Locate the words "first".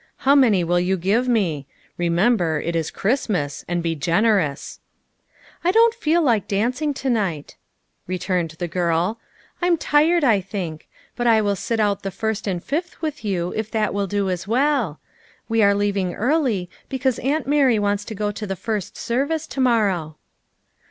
12.09-12.45, 18.55-18.97